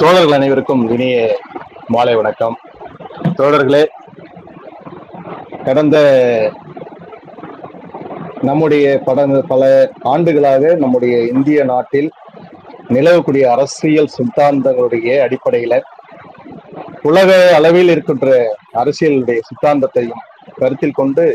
[0.00, 1.16] தோழர்கள் அனைவருக்கும் இனிய
[1.86, 2.56] மாலை வணக்கம்.
[3.36, 3.82] தோழர்களே
[5.64, 5.96] கடந்த
[8.40, 9.62] நம்முடைய பட பல
[10.02, 12.08] ஆண்டுகளாக நம்முடைய இந்திய நாட்டில்
[12.88, 15.80] நிலவக்கூடிய அரசியல் சித்தாந்தங்களுடைய அடிப்படையில
[17.02, 18.28] உலக அளவில் இருக்கின்ற
[18.72, 20.24] அரசியலுடைய சித்தாந்தத்தையும்
[20.56, 21.26] கருத்தில் கொண்டு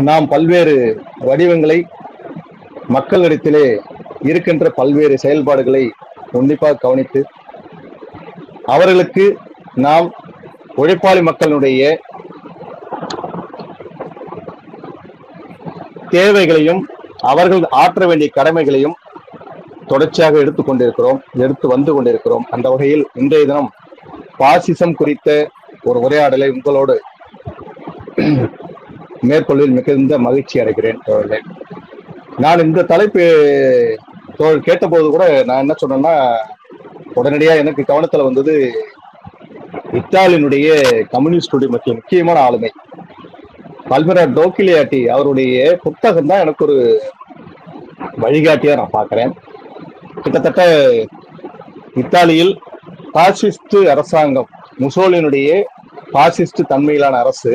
[0.00, 0.76] நாம் பல்வேறு
[1.20, 1.78] வடிவங்களை
[2.88, 3.66] மக்களிடத்திலே
[4.22, 5.84] இருக்கின்ற பல்வேறு செயல்பாடுகளை
[6.38, 7.20] உன்னிப்பாக கவனித்து
[8.74, 9.24] அவர்களுக்கு
[9.86, 10.06] நாம்
[10.76, 11.80] உழைப்பாளி மக்களுடைய
[16.14, 16.80] தேவைகளையும்
[17.30, 18.96] அவர்கள் ஆற்ற வேண்டிய கடமைகளையும்
[19.86, 22.44] தொடர்ச்சியாக எடுத்து கொண்டிருக்கிறோம் எடுத்து வந்து கொண்டிருக்கிறோம்.
[22.50, 23.70] அந்த வகையில் இன்றைய தினம்
[24.40, 25.28] பாசிசம் குறித்த
[25.88, 26.96] ஒரு உரையாடலை உங்களோடு
[29.28, 31.00] மேற்கொள்ளில் மிகுந்த மகிழ்ச்சி அடைகிறேன்.
[32.44, 33.24] நான் இந்த தலைப்பு
[34.40, 36.14] தோழர் கேட்டபோது கூட நான் என்ன சொன்னேன்னா
[37.20, 38.54] உடனடியா எனக்கு கவனத்துல வந்தது
[39.98, 40.68] இத்தாலியினுடைய
[41.14, 42.70] கம்யூனிஸ்ட் குடிமக்கள் முக்கியமான ஆளுமை.
[43.90, 46.76] பல்மிரா டோக்கிலியாட்டி அவருடைய புத்தகம் தான் எனக்கு ஒரு
[48.24, 49.32] வழிகாட்டியா நான் பார்க்கிறேன்.
[50.22, 50.62] கிட்டத்தட்ட
[52.02, 52.52] இத்தாலியில்
[53.16, 54.50] பாசிஸ்ட் அரசாங்கம்
[54.84, 55.48] முசோலினுடைய
[56.16, 57.52] பாசிஸ்ட் தன்மையிலான அரசு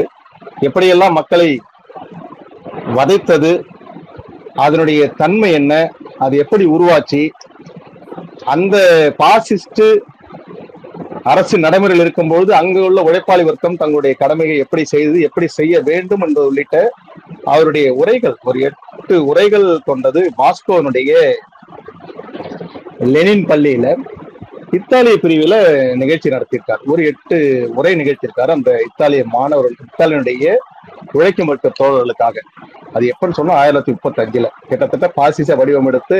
[0.68, 1.50] எப்படியெல்லாம் மக்களை
[2.98, 3.54] வதைத்தது
[4.66, 5.74] அதனுடைய தன்மை என்ன
[6.18, 7.30] அது எப்படி உருவாச்சு?
[8.46, 8.78] அந்த
[9.18, 9.84] பாசிஸ்ட்
[11.24, 16.48] அரசு நடைமுறையில் இருக்கும்பொழுது அங்கு உள்ள உழைப்பாளி வர்க்கம் தங்களுடைய கடமையை எப்படி செய்து எப்படி செய்ய வேண்டும் என்பது
[16.48, 16.92] உள்ளிட்ட
[17.44, 21.12] அவருடைய உரைகள் ஒரு எட்டு உரைகள் கொண்டது மாஸ்கோனுடைய
[23.00, 23.88] லெனின் பள்ளியில.
[24.72, 26.82] இத்தாலிய பிரிவில் நிகழ்ச்சி நடத்தியிருக்கார்.
[26.86, 27.38] ஒரு எட்டு
[27.76, 28.56] உரை நிகழ்த்தியிருக்கார்.
[28.58, 30.56] அந்த இத்தாலிய மாணவர்கள் இத்தாலியனுடைய
[31.20, 32.38] உழைக்கும் வர்க்க தோழர்களுக்காக.
[32.96, 36.18] அது எப்பன்னு சொன்னா ஆயிரத்தி முப்பத்தி அஞ்சுல கிட்டத்தட்ட பாசிச வடிவம் எடுத்து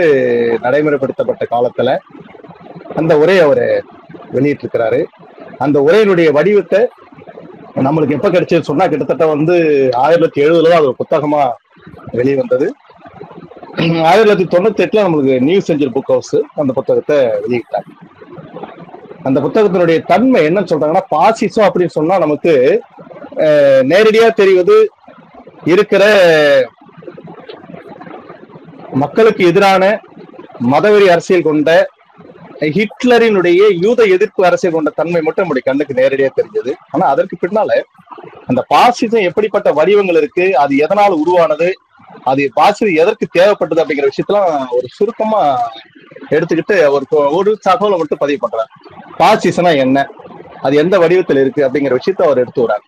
[0.66, 1.98] நடைமுறைப்படுத்தப்பட்ட காலத்துல
[3.02, 3.66] அந்த உரையை அவர்
[4.36, 5.02] வெளியிட்டிருக்கிறாரு.
[5.66, 6.82] அந்த உரையினுடைய வடிவத்தை
[7.86, 9.56] நம்மளுக்கு எப்ப கிடைச்சது சொன்னா கிட்டத்தட்ட வந்து
[10.06, 11.44] ஆயிரத்தி எழுபதுல தான் அது ஒரு புத்தகமா
[12.20, 12.68] வெளிவந்தது.
[14.10, 17.90] ஆயிரத்தி தொள்ளாயிரத்தி தொண்ணூத்தி எட்டுல நம்மளுக்கு நியூ செஞ்சுரி புக் ஹவுஸ் அந்த புத்தகத்தை வெளியிட்டாங்க.
[19.28, 22.54] அந்த புத்தகத்தினுடைய தன்மை என்னன்னு சொல்றாங்கன்னா பாசிசம் அப்படின்னு சொன்னா நமக்கு
[23.92, 24.78] நேரடியா தெரிவது
[25.74, 26.04] இருக்கிற
[29.04, 29.84] மக்களுக்கு எதிரான
[30.72, 31.70] மதவெறி அரசியல் கொண்ட
[32.76, 36.72] ஹிட்லரினுடைய யூத எதிர்ப்பு அரசியல் கொண்ட தன்மை மட்டும் நம்முடைய கண்ணுக்கு நேரடியா தெரிஞ்சது.
[36.92, 37.80] ஆனா அதற்கு பின்னால
[38.50, 41.70] அந்த பாசிசம் எப்படிப்பட்ட வடிவங்கள் இருக்கு அது எதனால் உருவானது
[42.32, 45.42] அது பாசிசம் எதற்கு தேவைப்பட்டது அப்படிங்கிற விஷயத்தெல்லாம் ஒரு சுருக்கமா
[46.30, 47.06] எடுத்துக்கிட்டு ஒரு
[47.38, 48.72] ஒரு தகவலை மட்டும் பதிவு பண்றாரு.
[49.20, 50.08] பாசிசம்னா என்ன?
[50.66, 52.86] அது எந்த வடிவத்தில் இருக்கு அப்படிங்கிற விஷயத்த அவர் எடுத்து வரார்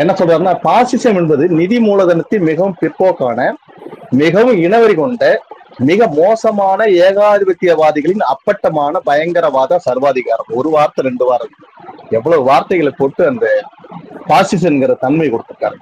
[0.00, 3.40] என்ன சொல்றாருன்னா பாசிசம் என்பது நிதி மூலதனத்தின் மிகவும் பிற்போக்கான
[4.22, 5.24] மிகவும் இனவரி கொண்ட
[5.88, 10.50] மிக மோசமான ஏகாதிபத்தியவாதிகளின் அப்பட்டமான பயங்கரவாத சர்வாதிகாரம்.
[10.58, 11.54] ஒரு வார்த்தை ரெண்டு வாரம்
[12.16, 13.46] எவ்வளவு வார்த்தைகளை போட்டு அந்த
[14.30, 15.76] பாசிசங்கிற தன்மை கொடுத்திருக்காரு.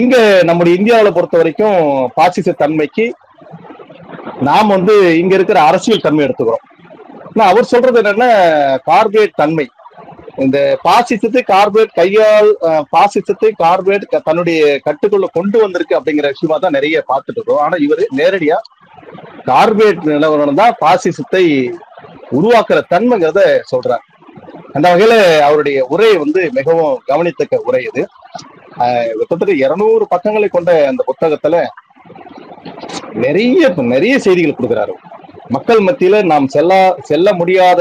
[0.00, 0.16] இங்க
[0.48, 1.78] நம்முடைய இந்தியாவில் பொறுத்த வரைக்கும்
[2.18, 3.06] பாசிச தன்மைக்கு
[4.48, 6.66] நாம் வந்து இங்க இருக்கிற அரசியல் தன்மை எடுத்துக்கிறோம்.
[7.32, 8.30] ஆனா அவர் சொல்றது என்னன்னா
[8.90, 9.66] கார்பரேட் தன்மை.
[10.38, 12.48] இந்த பாசிசத்தை கார்பரேட் கையால்
[12.92, 17.58] பாசிசத்தை கார்பரேட் க- தன்னுடைய கட்டுக்குள்ள கொண்டு வந்திருக்கு அப்படிங்கிற விஷயமா தான் நிறைய பார்த்துட்டு இருக்கோம்.
[17.58, 18.56] ஆனா இவர் நேரடியா
[19.46, 21.44] கார்பரேட் நிலவரம் தான் பாசிசத்தை
[22.30, 24.04] உருவாக்குற தன்மைங்கிறத சொல்றார்.
[24.72, 28.02] அந்த வகையில அவருடைய உரை வந்து மிகவும் கவனித்தக்க உரை இது.
[29.12, 31.56] கிட்டத்தட்ட இருநூறு பக்கங்களை கொண்ட அந்த புத்தகத்துல
[33.18, 33.62] நிறைய
[33.94, 34.94] நிறைய செய்திகள் கொடுக்குறாரு.
[35.48, 36.72] மக்கள் மத்தியில நாம் செல்ல
[37.02, 37.80] செல்ல முடியாத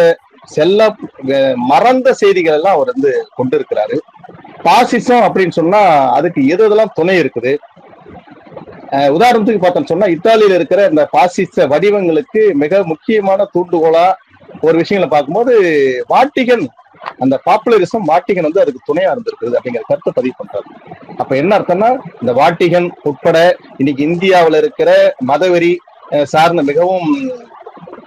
[0.55, 0.81] செல்ல
[1.71, 3.97] மறந்த செய்திகள் எல்லாம் அவர் வந்து கொண்டு இருக்கிறாரு
[4.65, 5.81] பாசிசம் அப்படின்னு சொன்னா
[6.17, 7.51] அதுக்கு எது எதெல்லாம் துணை இருக்குது?
[9.17, 14.05] உதாரணத்துக்கு பார்த்தோம்னு சொன்னா இத்தாலியில இருக்கிற இந்த பாசிச வடிவங்களுக்கு மிக முக்கியமான தூண்டுகோலா
[14.67, 15.53] ஒரு விஷயங்களை பார்க்கும்போது
[16.13, 16.65] வாட்டிகன்
[17.23, 20.67] அந்த பாப்புலரிசம் வாட்டிகன் வந்து அதுக்கு துணையா இருந்திருக்குது அப்படிங்கிற கருத்தை பதிவு பண்றாரு.
[21.21, 21.89] அப்ப என்ன அர்த்தம்னா
[22.21, 23.37] இந்த வாட்டிகன் உட்பட
[23.79, 24.89] இன்னைக்கு இந்தியாவில் இருக்கிற
[25.31, 25.73] மதவெறி
[26.33, 27.09] சார்ந்த மிகவும்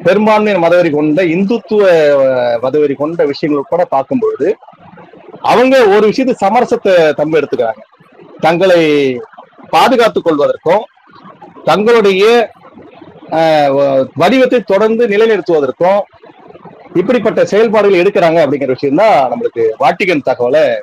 [0.03, 1.83] பெரும்பான்மையான மதவெறி கொண்ட இந்துத்துவ
[2.63, 4.57] மதவெறி கொண்ட விஷயங்கள் கூட பார்க்கும்பொழுது
[5.41, 7.81] அவங்க ஒரு விஷயத்து சமரசத்தை தம்பு எடுத்துக்கிறாங்க.
[8.41, 8.81] தங்களை
[9.71, 10.81] பாதுகாத்துக் கொள்வதற்கும்
[11.65, 12.51] தங்களுடைய
[13.31, 16.01] வ- வடிவத்தை தொடர்ந்து நிலைநிறுத்துவதற்கும்
[16.95, 20.83] இப்படிப்பட்ட செயல்பாடுகள் எடுக்கிறாங்க அப்படிங்கிற விஷயம் தான் நம்மளுக்கு வாட்டிகன் தகவலை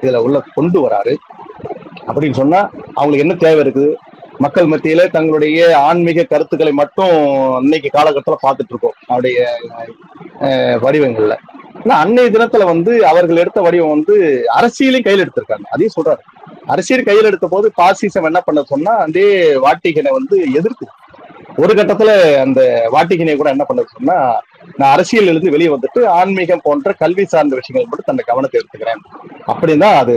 [0.00, 1.16] இதுல உள்ள கொண்டு வராரு.
[2.06, 3.94] அப்படின்னு சொன்னா அவங்களுக்கு என்ன தேவை இருக்குது?
[4.44, 7.14] மக்கள் மத்தியில தங்களுடைய ஆன்மீக கருத்துக்களை மட்டும்
[7.58, 9.38] அன்னைக்கு காலகட்டத்துல பார்த்துட்டு இருக்கோம் அவருடைய
[10.84, 11.36] வடிவங்கள்ல.
[11.82, 14.14] ஆனா அன்னைய தினத்துல வந்து அவர்கள் எடுத்த வடிவம் வந்து
[14.58, 15.66] அரசியலையும் கையில் எடுத்திருக்காங்க.
[15.74, 16.22] அதையும் சொல்றாரு.
[16.72, 19.28] அரசியல் கையில் எடுத்த போது பாசிசம் என்ன பண்ண சொன்னா அதே
[19.64, 20.86] வாட்டிகனை வந்து எதிர்த்து.
[21.62, 22.10] ஒரு கட்டத்துல
[22.44, 22.60] அந்த
[22.94, 24.16] வாட்டிகனை கூட என்ன பண்ண சொன்னா
[24.78, 29.02] நான் அரசியல் இருந்து வெளியே வந்துட்டு ஆன்மீகம் போன்ற கல்வி சார்ந்த விஷயங்கள் மட்டும் தன்னை கவனத்தை எடுத்துக்கிறேன்.
[29.52, 30.16] அப்படின்னு அது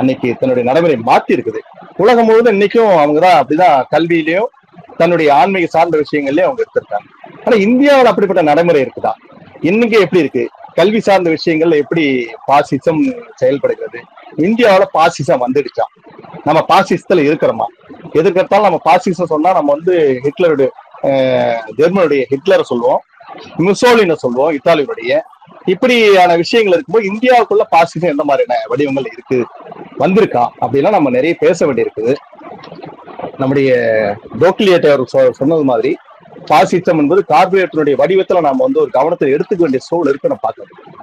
[0.00, 1.62] அன்னைக்கு தன்னுடைய நடைமுறை மாத்தி இருக்குது
[1.96, 4.48] உலகம் முழுவதும் இன்னைக்கும் அவங்கதான் அப்படிதான் கல்வியிலையும்
[4.96, 7.08] தன்னுடைய ஆன்மீக சார்ந்த விஷயங்கள்லயும் அவங்க எடுத்திருக்காங்க.
[7.44, 9.12] ஆனா இந்தியாவில் அப்படிப்பட்ட நடைமுறை இருக்குதா?
[9.60, 10.50] இன்னைக்கு எப்படி இருக்கு?
[10.74, 14.00] கல்வி சார்ந்த விஷயங்கள்ல எப்படி பாசிசம் செயல்படுகிறது?
[14.36, 15.86] இந்தியாவுல பாசிசம் வந்துடுச்சா?
[16.44, 17.64] நம்ம பாசிசத்துல இருக்கிறோமா?
[18.12, 20.68] எதுக்கெடுத்தாலும் நம்ம பாசிசம் சொன்னா நம்ம வந்து ஹிட்லருடைய
[21.78, 23.02] ஜெர்மனுடைய ஹிட்லரை சொல்லுவோம்
[23.58, 25.20] முசோலினை சொல்லுவோம் இத்தாலியுடைய.
[25.64, 29.46] இப்படியான விஷயங்கள் இருக்கும்போது இந்தியாவுக்குள்ள பாசிசம் எந்த மாதிரியான வடிவங்கள் இருக்கு?
[29.98, 32.14] வந்திருக்கா அப்படின்னா நம்ம நிறைய பேச வேண்டியிருக்குது.
[33.38, 33.74] நம்முடைய
[34.40, 35.96] டோக்லியேட்டர் அவர் சொ- சொன்னது மாதிரி
[36.50, 41.00] பாசிசம் என்பது கார்பரேட்டனுடைய வடிவத்துல நாம வந்து ஒரு கவனத்தை எடுத்துக்க வேண்டிய சூழல் இருக்கு நம்ம பார்க்கணும்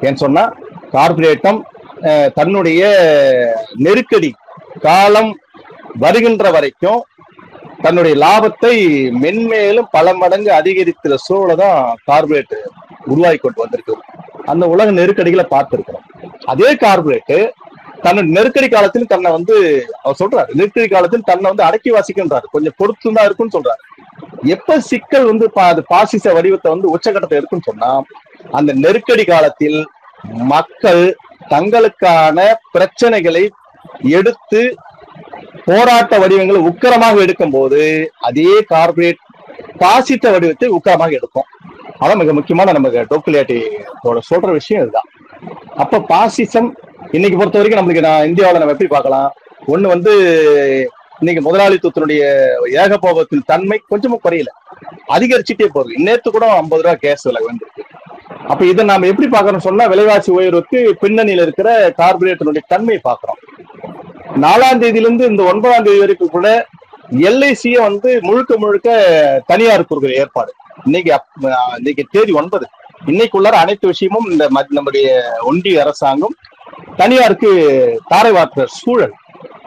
[0.00, 0.52] ஏன்னு சொன்னா
[0.92, 1.62] கார்பரேட்டம்
[2.34, 2.82] தன்னுடைய
[3.74, 4.34] நெருக்கடி
[4.80, 5.38] காலம்
[5.98, 7.04] வருகின்ற வரைக்கும்
[7.82, 8.74] தன்னுடைய லாபத்தை
[9.22, 12.54] மென்மேலும் பல மடங்கு அதிகரிக்கிற சூழலை தான் கார்பரேட்
[13.04, 13.96] உருவாகி கொண்டு வந்திருக்கு.
[14.44, 16.26] அந்த உலக நெருக்கடிகளை பார்த்துருக்கிறோம்.
[16.44, 17.50] அதே கார்பரேட்டு
[18.02, 22.44] தன்னோட நெருக்கடி காலத்தில் தன்னை வந்து அவர் சொல்றாரு நெருக்கடி காலத்தில் தன்னை வந்து அடக்கி வாசிக்கின்றாரு.
[22.50, 24.04] கொஞ்சம் பொறுத்து தான் இருக்குன்னு சொல்றாரு.
[24.42, 28.02] எப்ப சிக்கல் வந்து பா- அது பாசிச வடிவத்தை வந்து உச்சகட்டத்தை இருக்குன்னு சொன்னா
[28.50, 29.88] அந்த நெருக்கடி காலத்தில்
[30.22, 31.16] மக்கள்
[31.50, 33.48] தங்களுக்கான பிரச்சனைகளை
[34.00, 34.74] எடுத்து
[35.64, 39.16] போராட்ட வடிவங்களை உக்கரமாக எடுக்கும் போது அதே கார்பரேட்
[39.78, 41.44] பாசித்த வடிவத்தை உக்கரமாக எடுக்கும்.
[42.00, 45.10] அதான் மிக முக்கியமான நமக்கு டோக்குலியாட்டியோட சொல்ற விஷயம் இதுதான்.
[45.76, 46.70] அப்ப பாசிசம்
[47.12, 49.32] இன்னைக்கு பொறுத்த வரைக்கும் நம்மளுக்கு நான் இந்தியாவில் நம்ம எப்படி பார்க்கலாம்?
[49.66, 50.10] ஒன்று வந்து
[51.20, 54.46] இன்னைக்கு முதலாளித்துவத்தினுடைய ஏகபோகத்தின் தன்மை கொஞ்சமும் குறையல.
[55.08, 55.94] அதிகரிச்சுட்டே போகுது.
[55.96, 57.80] நேற்று கூட ஐம்பது ரூபா கேஸ் விலை வந்துருக்கு.
[58.46, 63.36] அப்ப இதை நாம எப்படி பார்க்கறோம் சொன்னா விலைவாசி உயர்வுக்கு பின்னணியில இருக்கிற கார்பரேட்டனுடைய தன்மையை பார்க்கிறோம்.
[64.40, 66.66] நாலாம் தேதியிலிருந்து இந்த ஒன்பதாம் தேதி வரைக்கும் கூட
[67.10, 70.54] எல்ஐசியை வந்து முழுக்க முழுக்க தனியார் கொடுக்கிற ஏற்பாடு.
[70.84, 72.66] இன்னைக்கு அப்- இன்னைக்கு தேதி ஒன்பது.
[73.06, 76.34] இன்னைக்குள்ளார அனைத்து விஷயமும் இந்த நம்முடைய ஒன்றிய அரசாங்கம்
[77.00, 77.50] தனியாருக்கு
[78.08, 79.14] தாரை வார்த்த சூழல்.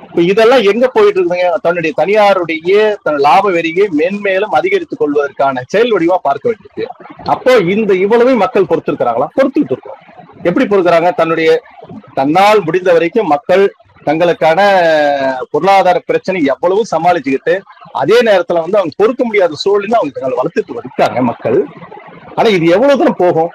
[0.08, 6.18] இப்போ இதெல்லாம் எங்க போயிட்டு இருக்குங்க தன்னுடைய தனியாருடைய தன் லாப வெறியை மென்மேலும் அதிகரித்துக் கொள்வதற்கான செயல் வடிவா
[6.28, 6.86] பார்க்க வேண்டியிருக்கு.
[7.34, 9.28] அப்போ இந்த இவ்வளவு மக்கள் பொறுத்திருக்கிறாங்களா?
[9.38, 10.00] பொறுத்துட்டு இருக்கோம்.
[10.48, 11.12] எப்படி பொறுக்கிறாங்க?
[11.12, 11.50] தன்னுடைய
[12.18, 13.64] தன்னால் முடிந்த வரைக்கும் மக்கள்
[14.08, 14.60] தங்களுக்கான
[15.54, 17.56] பொருளாதார பிரச்சனை எவ்வளவு சமாளிச்சுக்கிட்டு
[18.02, 21.60] அதே நேரத்துல வந்து அவங்க பொறுக்க முடியாத சூழ்நிலை அவங்க தங்களை வளர்த்துட்டு இருக்காங்க மக்கள்.
[22.36, 23.52] ஆனா இது எவ்வளவு தூரம் போகும்?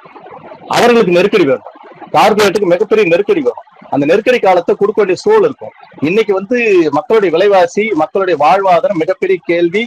[0.77, 1.71] அவர்களுக்கு நெருக்கடி வேணும்.
[2.15, 3.63] கார்பரேட்டுக்கு மிகப்பெரிய நெருக்கடி வரும்.
[3.91, 5.71] அந்த நெருக்கடி காலத்தை கொடுக்க வேண்டிய சூழல் இருக்கும்.
[6.01, 9.87] இன்னைக்கு வந்து மக்களுடைய விலைவாசி மக்களுடைய வாழ்வாதாரம் மிகப்பெரிய கேள்வி.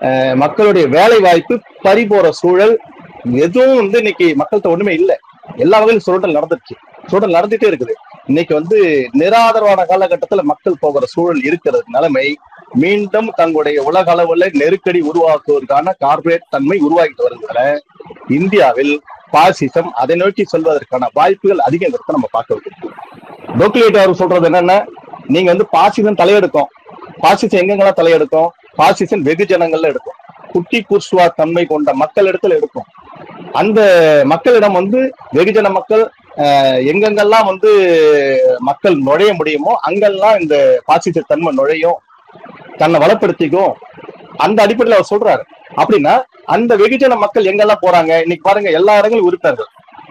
[0.00, 2.80] அஹ் மக்களுடைய வேலை வாய்ப்பு பறி போற சூழல்.
[3.32, 5.16] எதுவும் வந்து இன்னைக்கு மக்கள்கிட்ட ஒண்ணுமே இல்லை.
[5.56, 6.74] எல்லா வகையிலும் சுரண்டல் நடந்துருச்சு.
[7.06, 7.92] சுரண்டல் நடந்துட்டே இருக்குது.
[8.26, 12.36] இன்னைக்கு வந்து நிராதரவான காலகட்டத்துல மக்கள் போகிற சூழல் இருக்கிறது நிலைமை
[12.74, 17.82] மீண்டும் தங்களுடைய உலக அளவுல நெருக்கடி உருவாக்குவதற்கான கார்பரேட் தன்மை உருவாகிட்டு வருகிற
[18.28, 19.02] இந்தியாவில்
[19.34, 22.60] பாசிசம் அதை நோக்கி சொல்வதற்கான வாய்ப்புகள் அதிகம் இருக்கு நம்ம பார்க்க
[23.60, 24.78] டோக்லேட் அவர் சொல்றது என்னன்னா
[25.34, 26.68] நீங்க வந்து பாசிசம் தலையெடுக்கும்
[27.24, 28.48] பாசிசம் எங்கெங்கெல்லாம் தலையெடுக்கும்
[28.80, 30.18] பாசிசம் வெகுஜனங்கள்ல எடுக்கும்
[30.52, 32.88] குட்டி குர்ஸ்வா தன்மை கொண்ட மக்கள் இடத்துல எடுக்கும்
[33.60, 33.80] அந்த
[34.32, 34.98] மக்களிடம் வந்து
[35.36, 36.04] வெகுஜன மக்கள்
[36.90, 37.70] எங்கெங்கெல்லாம் வந்து
[38.68, 40.56] மக்கள் நுழைய முடியுமோ அங்கெல்லாம் இந்த
[40.88, 41.98] பாசிச தன்மை நுழையும்
[42.80, 43.72] தன்னை வளப்படுத்திக்கும்.
[44.44, 45.42] அந்த அடிப்படையில் அவர் சொல்றாரு.
[45.76, 48.20] அப்படின்னா அந்த வெகுஜன மக்கள் எங்கெல்லாம் போறாங்க?
[48.20, 49.66] இன்னைக்கு பாருங்க எல்லா இடங்களும் உறுப்பினர்கள்.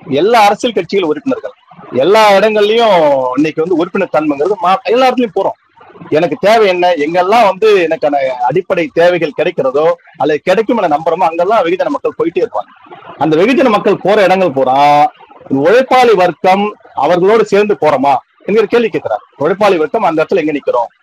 [0.10, 1.52] எல்லா அரசியல் கட்சிகள் உறுப்பினர்கள்.
[1.92, 5.76] எல்லா இடங்கள்லயும் இன்னைக்கு வந்து உறுப்பினர் தன்மைங்கிறது மா- எல்லா இடத்துலயும் போறோம்.
[6.10, 6.92] எனக்கு தேவை என்ன?
[6.92, 8.16] எங்கெல்லாம் வந்து எனக்கான
[8.48, 12.96] அடிப்படை தேவைகள் கிடைக்கிறதோ அல்லது கிடைக்கும் என நம்புறோமோ அங்கெல்லாம் வெகுஜன மக்கள் போயிட்டே இருப்பாங்க.
[13.18, 15.12] அந்த வெகுஜன மக்கள் போற இடங்கள் போறான்
[15.50, 18.16] உழைப்பாளி வர்க்கம் அவர்களோடு சேர்ந்து போறோமா?
[18.46, 19.20] என்கிற கேள்வி கேட்கிறார்.
[19.40, 20.96] உழைப்பாளி வர்க்கம் அந்த இடத்துல எங்க நிக்கிறோம்?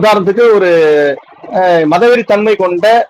[0.00, 0.70] உதாரணத்துக்கு ஒரு
[1.90, 3.08] மதவெறி தன்மை கொண்ட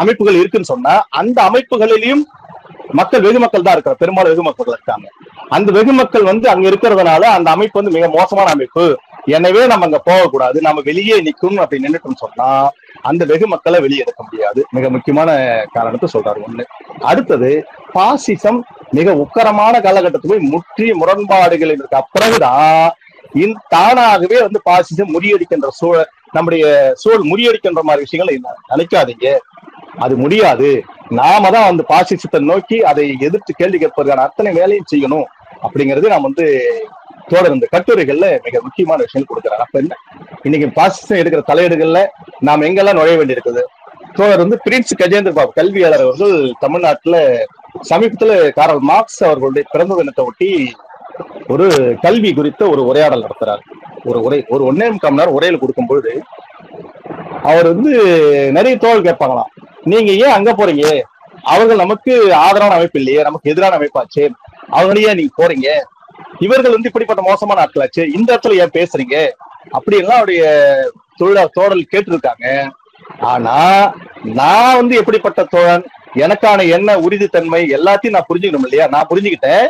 [0.00, 2.24] அமைப்புகள் இருக்குன்னு சொன்னா அந்த அமைப்புகளிலையும்
[2.98, 5.06] மக்கள் வெகு மக்கள் தான் இருக்கிற பெரும்பாலும் வெகு மக்கள் இருக்காங்க.
[5.56, 8.84] அந்த வெகு மக்கள் வந்து அங்க இருக்கிறதுனால அந்த அமைப்பு வந்து மிக மோசமான அமைப்பு.
[9.36, 10.58] எனவே நம்ம அங்க போகக்கூடாது.
[10.66, 12.48] நம்ம வெளியே நிக்கணும் அப்படி நின்றுட்டோம்னு சொன்னா
[13.10, 14.60] அந்த வெகு மக்களை வெளியே எடுக்க முடியாது.
[14.76, 15.30] மிக முக்கியமான
[15.76, 16.64] காரணத்தை சொல்றாரு ஒண்ணு.
[17.10, 17.50] அடுத்தது
[17.96, 18.60] பாசிசம்
[18.98, 22.90] மிக உக்கரமான காலகட்டத்துக்கு போய் முற்றிய முரண்பாடுகள் இருக்க பிறகுதான்
[23.74, 26.64] தானாகவே வந்து பாசிசம் முறியடிக்கின்ற சூழல் நம்முடைய
[27.02, 28.34] சூழல் முறியடிக்கின்ற மாதிரி விஷயங்களை
[28.72, 29.28] நினைக்காதீங்க.
[30.04, 30.68] அது முடியாது.
[31.20, 35.26] நாம தான் வந்து பாசிசத்தை நோக்கி அதை எதிர்த்து கேள்வி கேட்பதற்கான அத்தனை வேலையும் செய்யணும்
[35.64, 36.46] அப்படிங்கிறது நாம் வந்து
[37.30, 39.96] தோழர் இந்த கட்டுரைகள்ல மிக முக்கியமான விஷயம் கொடுக்குறாங்க அப்ப என்ன?
[40.42, 42.00] இன்னைக்கு பாசிசம் எடுக்கிற தலையீடுகள்ல
[42.48, 43.62] நாம் எங்கெல்லாம் நுழைய வேண்டியிருக்குது?
[44.16, 46.34] தோழர் வந்து பிரின்ஸ் கஜேந்திர பாபு கல்வியாளர் அவர்கள்
[46.64, 47.18] தமிழ்நாட்டுல
[47.90, 50.50] சமீபத்துல காரல் மார்க்ஸ் அவர்களுடைய பிறந்த தினத்தை ஒட்டி
[51.48, 53.62] ஒரு கல்வி குறித்த ஒரு உரையாடல் நடத்துறாரு.
[54.04, 56.22] ஒரு உரை ஒரு ஒன்னே முக்கால் நேரம் உரையில் கொடுக்கும் பொழுது
[57.42, 57.92] அவர் வந்து
[58.52, 59.50] நிறைய தோல் கேட்பாங்களாம்.
[59.82, 61.02] நீங்க ஏன் அங்க போறீங்க?
[61.42, 64.30] அவர்கள் நமக்கு ஆதரவான அமைப்பு இல்லையே நமக்கு எதிரான அமைப்பாச்சு.
[64.72, 65.68] அவங்களையே நீங்க போறீங்க.
[66.38, 68.14] இவர்கள் வந்து இப்படிப்பட்ட மோசமான ஆட்களாச்சு.
[68.14, 69.28] இந்த இடத்துல ஏன் பேசுறீங்க?
[69.70, 70.44] அப்படி எல்லாம் அவருடைய
[71.16, 72.70] தொழிலாளர் தோழல் கேட்டிருக்காங்க.
[73.18, 73.56] ஆனா
[74.22, 75.84] நான் வந்து எப்படிப்பட்ட தோழன்?
[76.14, 78.86] எனக்கான என்ன உறுதித்தன்மை எல்லாத்தையும் நான் புரிஞ்சுக்கணும் இல்லையா?
[78.86, 79.68] நான் புரிஞ்சுக்கிட்டேன்.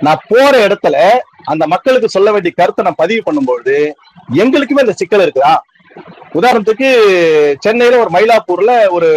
[0.00, 0.96] நான் போற இடத்துல
[1.44, 3.74] அந்த மக்களுக்கு சொல்ல வேண்டிய கருத்தை நான் பதிவு பண்ணும்போது
[4.42, 5.54] எங்களுக்குமே இந்த சிக்கல் இருக்குதா?
[6.34, 6.88] உதாரணத்துக்கு
[7.58, 9.08] சென்னையில ஒரு மயிலாப்பூர்ல ஒரு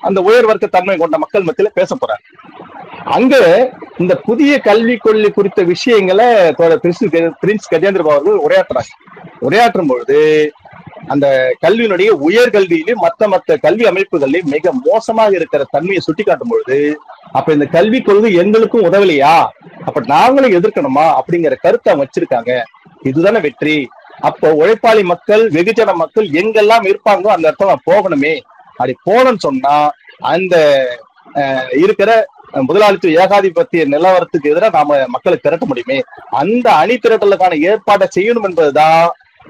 [0.00, 2.24] அந்த உயர் வர்க்க தன்மை கொண்ட மக்கள் மத்தியில பேச போறாங்க.
[3.16, 3.34] அங்க
[3.98, 6.26] இந்த புதிய கல்வி கொள்கை குறித்த விஷயங்களை
[6.82, 7.02] பிரின்ஸ்
[7.42, 8.92] பிரின்ஸ் கஜேந்திர பாபு அவர்கள் உரையாற்றுறாங்க
[9.46, 10.18] உரையாற்றும் பொழுது
[11.12, 11.26] அந்த
[11.64, 16.78] கல்வியினுடைய உயர்கல்வியிலும் மத்த மத்த கல்வி அமைப்புகளிலும் மிக மோசமாக இருக்கிற தன்மையை சுட்டிக்காட்டும் பொழுது
[17.38, 19.34] அப்ப இந்த கல்வி கொள்கை எங்களுக்கும் உதவலையா?
[19.86, 21.06] அப்ப நாங்களும் எதிர்க்கணுமா?
[21.18, 22.52] அப்படிங்கிற கருத்தை அவங்க வச்சிருக்காங்க.
[23.10, 23.76] இதுதானே வெற்றி.
[24.28, 28.34] அப்போ உழைப்பாளி மக்கள் வெகுஜன மக்கள் எங்கெல்லாம் இருப்பாங்களோ அந்த இடத்துல போகணுமே.
[28.78, 29.76] அப்படி போனோம்னு சொன்னா
[30.34, 30.56] அந்த
[31.84, 32.10] இருக்கிற
[32.68, 35.98] முதலாளித்துவ ஏகாதிபத்திய நிலவரத்துக்கு எதிராக நாம மக்களை திரட்ட முடியுமே.
[36.40, 39.04] அந்த அணி திரட்டலுக்கான ஏற்பாடை செய்யணும் என்பதுதான்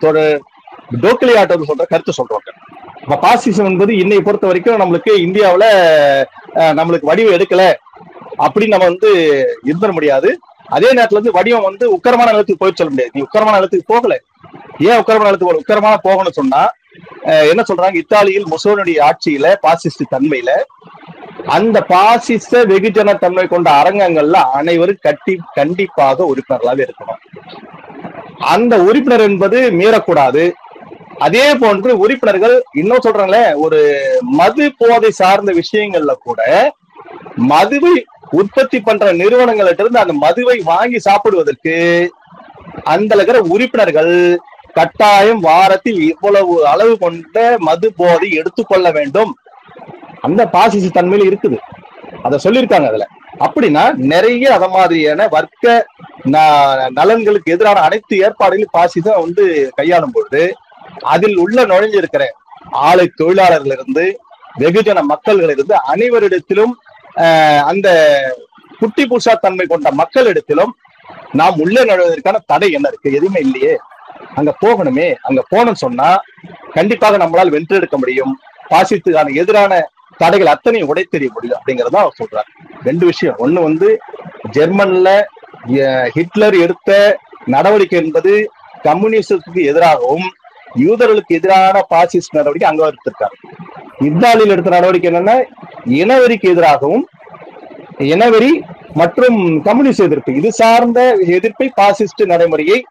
[0.09, 0.23] ஒரு
[0.91, 2.49] டோக்கிலி ஆட்டோன்னு சொல்ற கருத்து சொல்றாங்க.
[3.03, 5.67] இப்ப பாசிசம் என்பது இன்னை பொறுத்த வரைக்கும் நம்மளுக்கு இந்தியாவுல
[6.55, 7.63] அஹ், நம்மளுக்கு வடிவம் எடுக்கல
[8.39, 9.11] அப்படின்னு நம்ம வந்து
[9.65, 10.31] இருந்துட முடியாது.
[10.69, 13.15] அதே நேரத்துல இருந்து வடிவம் வந்து உக்கரமான நிலத்துக்கு போய் சொல்ல முடியாது.
[13.15, 14.15] நீ உக்கரமான நிலத்துக்கு போகல.
[14.81, 15.63] ஏன் உக்கரமான நிலத்துக்கு போகல?
[15.65, 16.63] உக்கரமான போகணும்னு சொன்னா
[17.51, 17.95] என்ன சொல்றாங்க?
[17.95, 20.51] இத்தாலியில் முசோனுடைய ஆட்சியில பாசிஸ்ட் தன்மையில
[21.47, 27.21] அந்த பாசிச வெகுஜன தன்மை கொண்ட அரங்கங்கள்ல அனைவரும் கட்டி கண்டிப்பாக உறுப்பினர்களாக இருக்கணும்.
[28.47, 30.43] அந்த உறுப்பினர் என்பது மீறக்கூடாது.
[31.21, 33.81] அதே போன்று உறுப்பினர்கள் இன்னும் சொல்றாங்களே ஒரு
[34.21, 36.73] மது போதை சார்ந்த விஷயங்கள்ல கூட
[37.37, 42.13] மதுவை உற்பத்தி பண்ற நிறுவனங்கள்ட்ட இருந்து அந்த மதுவை வாங்கி சாப்பிடுவதற்கு
[42.85, 44.39] அந்த இருக்கிற உறுப்பினர்கள்
[44.73, 49.37] கட்டாயம் வாரத்தில் இவ்வளவு அளவு கொண்ட மது போதை எடுத்துக்கொள்ள வேண்டும்.
[50.21, 51.59] அந்த பாசிச தன்மையில இருக்குது.
[52.23, 53.07] அத சொல்லியிருக்காங்க அதுல.
[53.39, 55.87] அப்படின்னா நிறைய அத மாதிரியான வர்க்க
[56.25, 60.55] ந- நலன்களுக்கு எதிரான அனைத்து ஏற்பாடுகளையும் பாசிசம் வந்து கையாளும் பொழுது
[60.99, 62.25] அதில் உள்ள நுழைஞ்சிருக்கிற
[62.81, 64.05] ஆலை தொழிலாளர்களிருந்து
[64.61, 66.73] வெகுஜன மக்கள்கள் அனைவரிடத்திலும்
[67.17, 67.89] ஆஹ், அந்த
[68.79, 70.73] குட்டி பூசா தன்மை கொண்ட மக்களிடத்திலும்
[71.33, 73.13] நாம் உள்ளே நுழைவதற்கான தடை என்ன இருக்கு?
[73.13, 73.79] எதுவுமே இல்லையே.
[74.35, 75.15] அங்க போகணுமே.
[75.23, 76.09] அங்க போனோம்னு சொன்னா
[76.73, 78.33] கண்டிப்பாக நம்மளால் வென்றெடுக்க முடியும்.
[78.71, 79.73] பாசித்துக்கான எதிரான
[80.19, 82.49] தடைகள் அத்தனையும் உடைத்தெறிய முடியும் அப்படிங்கறத அவர் சொல்றாரு.
[82.83, 83.37] ரெண்டு விஷயம்.
[83.39, 83.89] ஒண்ணு வந்து
[84.53, 85.09] ஜெர்மன்ல
[86.09, 88.51] ஹிட்லர் எடுத்த நடவடிக்கை என்பது
[88.85, 90.27] கம்யூனிசத்துக்கு எதிராகவும்
[90.77, 93.37] யூதர்களுக்கு எதிரான பாசிஸ்ட் நடவடிக்கை அங்க எடுத்திருக்காரு.
[94.05, 95.45] இத்தாலியில் எடுத்த நடவடிக்கை என்னன்னா
[95.85, 97.09] இனவெறிக்கு எதிராகவும்
[97.99, 98.61] இனவெறி
[98.95, 102.85] மற்றும் கம்யூனிஸ்ட் எதிர்ப்பு இது சார்ந்த எதிர்ப்பை பாசிஸ்ட் நடைமுறையை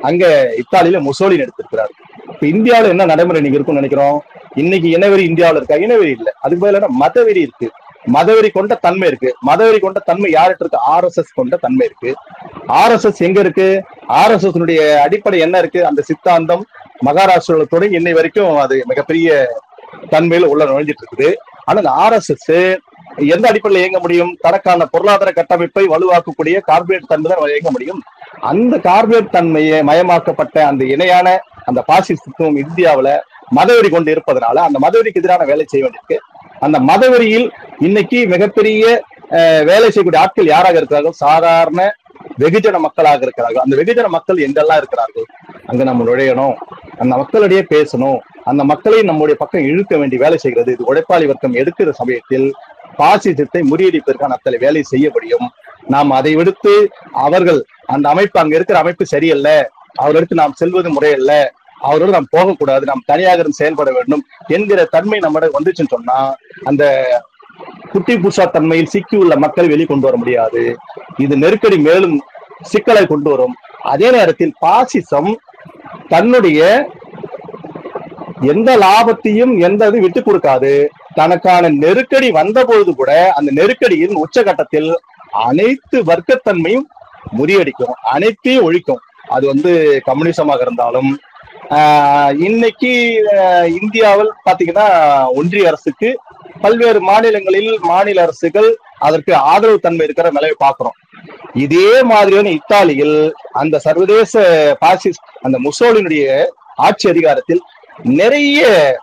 [0.00, 1.92] அங்க இத்தாலியில முசோலின் எடுத்திருக்கிறார்.
[2.28, 4.22] இப்ப இந்தியாவில என்ன நடைமுறை நீங்க இருக்கும்னு நினைக்கிறோம்?
[4.54, 5.74] இன்னைக்கு இனவெறி இந்தியாவுல இருக்கா?
[5.74, 6.32] இனவெறி இல்ல.
[6.40, 7.70] அதுக்கு பதிலாக மதவெறி இருக்கு.
[8.12, 9.36] மதவெறி கொண்ட தன்மை இருக்கு.
[9.46, 10.78] மதவெறி கொண்ட தன்மை யார்கிட்ட இருக்கு?
[10.92, 12.14] ஆர்எஸ்எஸ் கொண்ட தன்மை இருக்கு.
[12.68, 13.82] ஆர்எஸ்எஸ் எங்க இருக்கு?
[14.08, 15.86] ஆர்எஸ்எஸ் அடிப்படை என்ன இருக்கு?
[15.86, 16.66] அந்த சித்தாந்தம்
[17.08, 19.30] மகாராஷ்டிராவில் தொடங்கி இன்னை வரைக்கும் அது மிகப்பெரிய
[20.12, 21.28] தன்மையில உள்ள நுழைஞ்சிட்டு இருக்குது.
[21.68, 22.52] ஆனா இந்த ஆர்எஸ்எஸ்
[23.34, 24.30] எந்த அடிப்படையில் இயங்க முடியும்?
[24.44, 28.00] தனக்கான பொருளாதார கட்டமைப்பை வலுவாக்கக்கூடிய கார்பரேட் தன்மை தான் இயங்க முடியும்.
[28.50, 31.28] அந்த கார்பரேட் தன்மையை மயமாக்கப்பட்ட அந்த இணையான
[31.68, 33.10] அந்த பாசிசத்துவம் இந்தியாவில
[33.58, 36.18] மதவெறி கொண்டு இருப்பதனால அந்த மதவெறிக்கு எதிரான வேலை செய்ய வேண்டியிருக்கு.
[36.66, 37.46] அந்த மதவெறியில்
[37.86, 38.84] இன்னைக்கு மிகப்பெரிய
[39.70, 41.20] வேலை செய்யக்கூடிய ஆட்கள் யாராக இருக்கிறார்கள்?
[41.24, 41.80] சாதாரண
[42.38, 43.62] வெகுஜன மக்களாக இருக்கிறார்கள்.
[43.62, 45.26] அந்த வெகுஜன மக்கள் எங்கெல்லாம் இருக்கிறார்கள்?
[45.66, 46.54] அங்க நம்ம நுழையணும்.
[46.98, 48.18] அந்த மக்களிடையே பேசணும்.
[48.44, 50.72] அந்த மக்களை நம்முடைய பக்கம் இழுக்க வேண்டிய வேலை செய்கிறது.
[50.72, 52.54] இது உழைப்பாளி வர்க்கம் எடுக்கிற சமயத்தில்
[52.98, 55.50] பாசிசத்தை முறியடிப்பதற்கான அத்தனை வேலை செய்ய முடியும்.
[55.86, 59.70] நாம் அதை விடுத்து அவர்கள் அந்த அமைப்பு அங்க இருக்கிற அமைப்பு சரியல்ல.
[59.94, 61.52] அவர்களுக்கு நாம் செல்வது முறையல்ல.
[61.80, 62.84] அவரோடு நாம் போகக்கூடாது.
[62.84, 64.26] நாம் தனியாக இருந்து செயல்பட வேண்டும்.
[64.46, 66.84] என்கிற தன்மை நம்மட வந்துச்சுன்னு சொன்னா அந்த
[67.92, 70.62] குட்டி பூசா தன்மையில் சிக்கியுள்ள மக்களை வெளிக்கொண்டு வர முடியாது.
[71.16, 72.16] இது நெருக்கடி மேலும்
[72.62, 73.54] சிக்கலை கொண்டு வரும்.
[73.82, 75.34] அதே நேரத்தில் பாசிசம்
[76.08, 76.60] தன்னுடைய
[78.40, 80.88] எந்த லாபத்தையும் எந்த இது விட்டு கொடுக்காது.
[81.14, 84.90] தனக்கான நெருக்கடி வந்த பொழுது கூட அந்த நெருக்கடியின் உச்சகட்டத்தில்
[85.30, 86.86] அனைத்து வர்க்கத்தன்மையும்
[87.38, 89.02] முறியடிக்கும் அனைத்தையும் ஒழிக்கும்.
[89.26, 91.18] அது வந்து கம்யூனிசமாக இருந்தாலும்
[91.76, 92.90] ஆஹ் இன்னைக்கு
[93.80, 94.86] இந்தியாவில் பாத்தீங்கன்னா
[95.34, 96.08] ஒன்றிய அரசுக்கு
[96.60, 100.92] பல்வேறு மாநிலங்களில் மாநில அரசுகள் அதற்கு ஆதரவு தன்மை இருக்கிற நிலையை பார்க்கிறோம்.
[101.52, 104.40] இதே மாதிரியான இத்தாலியில் அந்த சர்வதேச
[104.80, 106.46] பாசிஸ்ட் அந்த முசோலினுடைய
[106.76, 107.62] ஆட்சி அதிகாரத்தில்
[108.02, 108.96] நிறைய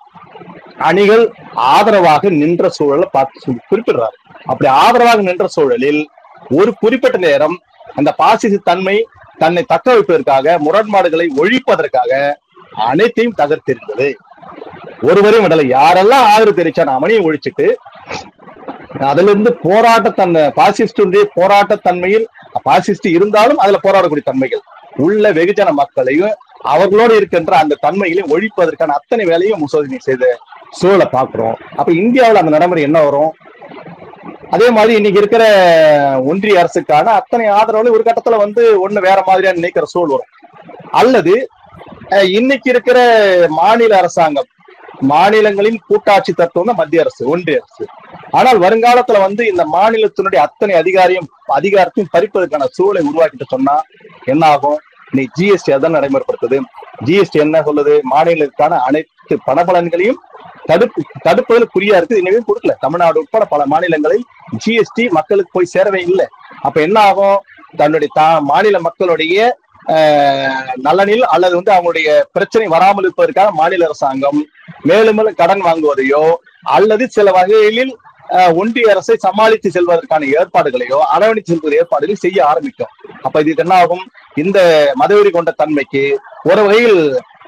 [0.78, 4.32] அணிகள் ஆதரவாக நின்ற சூழலை பார்த்து சொல்லி- குறிப்பிடுறாரு.
[4.46, 6.10] அப்படி ஆதரவாக நின்ற சூழலில்
[6.50, 7.60] ஒரு குறிப்பிட்ட நேரம்
[7.96, 9.08] அந்த பாசிச தன்மை
[9.38, 12.34] தன்னை தக்க வைப்பதற்காக முரண்பாடுகளை ஒழிப்பதற்காக
[12.72, 14.14] அனைத்தையும் தகர்த்திருந்தது.
[15.04, 15.66] ஒருவரையும் விடலை.
[15.74, 17.68] யாரெல்லாம் ஆதரவு தெரிவிச்சான் அவனையும் ஒழிச்சிட்டு
[19.08, 22.26] அதுல இருந்து போராட்டத்தன்மை பாசிஸ்டுடைய போராட்டத்தன்மையில்
[22.66, 24.64] பாசிஸ்ட் இருந்தாலும் அதுல போராடக்கூடிய தன்மைகள்.
[24.98, 26.34] உள்ள வெகுஜன மக்களையும்
[26.72, 30.26] அவர்களோடு இருக்கின்ற அந்த தன்மைகளையும் ஒழிப்பதற்கான அத்தனை வேலையும் முசோதினி செய்த
[30.80, 33.32] சூழலை பாக்குறோம் அப்ப இந்தியாவில் அந்த நடைமுறை என்ன வரும்?
[34.52, 35.44] அதே மாதிரி இன்னைக்கு இருக்கிற
[36.30, 40.32] ஒன்றிய அரசுக்கான அத்தனை ஆதரவுல ஒரு கட்டத்துல வந்து ஒண்ணு வேற மாதிரியா நினைக்கிற சூழல் வரும்.
[40.94, 41.34] அல்லது
[42.12, 42.98] அஹ், இன்னைக்கு இருக்கிற
[43.58, 44.50] மாநில அரசாங்கம்
[45.02, 47.86] மாநிலங்களின் கூட்டாட்சி தத்துவம் தான் மத்திய அரசு ஒன்றிய அரசு.
[48.32, 53.82] ஆனால் வருங்காலத்துல வந்து இந்த மாநிலத்தினுடைய அத்தனை அதிகாரியும் அதிகாரத்தையும் பறிப்பதற்கான சூழலை உருவாக்கிட்டு சொன்னா
[54.26, 54.80] என்ன ஆகும்?
[55.12, 56.60] நீ ஜிஎஸ்டி அதான் நடைமுறைப்படுத்துது.
[57.06, 58.00] ஜிஎஸ்டி என்ன சொல்லுது?
[58.12, 60.22] மாநிலத்துக்கான அனைத்து பணபலன்களையும்
[60.66, 62.76] தடுப்பு தடுப்பதில் குறியா இருக்கு இன்னும் கொடுக்கல.
[62.80, 64.24] தமிழ்நாடு உட்பட பல மாநிலங்களில்
[64.66, 66.28] ஜிஎஸ்டி மக்களுக்கு போய் சேரவே இல்லை.
[66.62, 67.38] அப்ப என்ன ஆகும்?
[67.78, 69.58] தன்னுடைய தா மாநில மக்களுடைய
[70.86, 74.40] நலனில் அல்லது வந்து அவங்களுடைய பிரச்சனை வராமல் இருப்பதற்காக மாநில அரசாங்கம்
[74.90, 76.24] மேலும் மேலும் கடன் வாங்குவதையோ
[76.78, 77.94] அல்லது சில வகைகளில்
[78.60, 82.94] ஒன்றிய அரசை சமாளித்து செல்வதற்கான ஏற்பாடுகளையோ அரவணைத்து செல்வது ஏற்பாடுகளை செய்ய ஆரம்பிக்கும்.
[83.26, 84.06] அப்ப இது என்ன ஆகும்?
[84.44, 84.60] இந்த
[85.02, 86.04] மதவெறி கொண்ட தன்மைக்கு
[86.50, 87.02] ஒரு வகையில்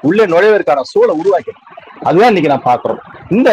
[0.08, 1.64] உள்ளே நுழைவதற்கான சூழலை உருவாக்கிடும்.
[2.08, 3.00] அதுதான் இன்னைக்கு நான் பாக்குறோம்
[3.36, 3.50] இந்த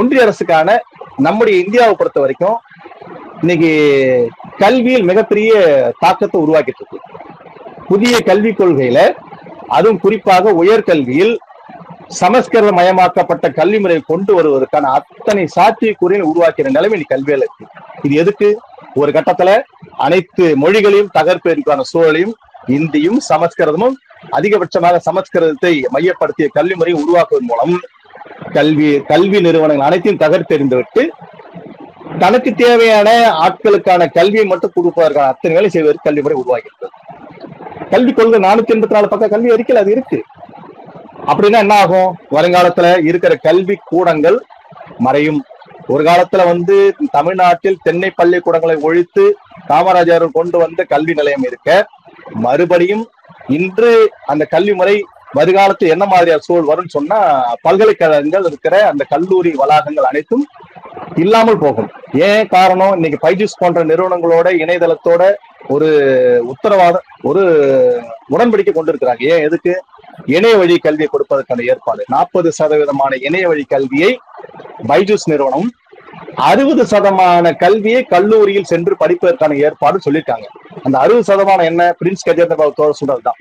[0.00, 0.78] ஒன்றிய அரசுக்கான
[1.26, 2.58] நம்முடைய இந்தியாவை பொறுத்த வரைக்கும்
[3.42, 3.70] இன்னைக்கு
[4.62, 5.52] கல்வியில் மிகப்பெரிய
[6.04, 6.98] தாக்கத்தை உருவாக்கிட்டு இருக்கு.
[7.90, 8.98] புதிய கல்விக் கொள்கையில
[9.76, 11.34] அதுவும் குறிப்பாக உயர்கல்வியில்
[12.20, 17.66] சமஸ்கிருத மயமாக்கப்பட்ட கல்வி முறையை கொண்டு வருவதற்கான அத்தனை சாத்தியக்கூறினை உருவாக்கிற நிலைமை இன்னைக்கு கல்வியில இருக்கு.
[18.06, 18.48] இது எதுக்கு?
[19.00, 19.50] ஒரு கட்டத்துல
[20.06, 22.34] அனைத்து மொழிகளையும் தகர்ப்பதற்கான சூழலையும்
[22.76, 23.96] இந்தியும் சமஸ்கிருதமும்
[24.38, 27.76] அதிகபட்சமாக சமஸ்கிருதத்தை மையப்படுத்திய கல்வி முறையை உருவாக்குவதன் மூலம்
[28.56, 31.04] கல்வி கல்வி நிறுவனங்கள் அனைத்தையும் தகர்த்தெறிந்துவிட்டு
[32.18, 33.08] தனக்கு தேவையான
[33.44, 36.96] ஆட்களுக்கான கல்வியை மட்டும் கொடுப்பதற்கான அத்தனை வேலை செய்வதற்கு கல்வி முறை உருவாகியிருக்கிறது.
[37.92, 40.18] கல்வி கொள்கை நானூத்தி எண்பத்தி நாலு பக்கம் கல்வி அறிக்கையில் அது இருக்கு.
[41.30, 44.38] அப்படின்னா என்ன ஆகும் வருங்காலத்துல இருக்கிற கல்வி கூடங்கள்
[45.06, 45.40] மறையும்.
[45.92, 46.76] ஒரு காலத்துல வந்து
[47.10, 49.24] தமிழ்நாட்டில் தென்னை பள்ளிக்கூடங்களை ஒழித்து
[49.68, 51.86] காமராஜர் கொண்டு வந்த கல்வி நிலையம் இருக்க
[52.44, 53.04] மறுபடியும்
[53.58, 53.92] இன்று
[54.32, 54.96] அந்த கல்வி முறை
[55.38, 57.18] வருகாலத்தில் என்ன மாதிரியான சூழல் வரும்னு சொன்னா
[57.66, 60.44] பல்கலைக்கழகங்கள் இருக்கிற அந்த கல்லூரி வளாகங்கள் அனைத்தும்
[61.14, 61.90] இல்லாமல் போகும்.
[62.28, 62.94] ஏன் காரணம்?
[62.94, 65.22] இன்னைக்கு பைஜூஸ் போன்ற நிறுவனங்களோட இணையதளத்தோட
[65.68, 65.88] ஒரு
[66.52, 67.42] உத்தரவாதம் ஒரு
[68.34, 69.22] உடன்படிக்கை கொண்டிருக்கிறாங்க.
[69.32, 69.82] ஏன் எதுக்கு?
[70.26, 72.04] இணைய வழி கல்வியை கொடுப்பதற்கான ஏற்பாடு.
[72.08, 74.20] நாற்பது சதவீதமான இணைய வழி கல்வியை
[74.88, 75.70] பைஜூஸ் நிறுவனம்
[76.34, 80.46] அறுபது சதமான கல்வியை கல்லூரியில் சென்று படிப்பதற்கான ஏற்பாடு சொல்லியிருக்காங்க.
[80.82, 81.94] அந்த அறுபது சதமானம் என்ன?
[82.00, 83.40] பிரின்ஸ் கஜேந்திர பாபு தோழர் சொல்றதுதான்